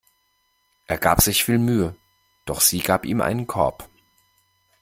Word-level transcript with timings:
Er 0.87 0.97
gab 0.97 1.21
sich 1.21 1.43
viel 1.43 1.59
Mühe, 1.59 1.95
doch 2.45 2.59
sie 2.59 2.79
gab 2.79 3.05
ihm 3.05 3.21
einen 3.21 3.45
Korb. 3.45 3.87